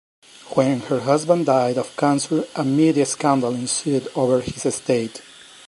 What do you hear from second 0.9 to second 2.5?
husband died of cancer,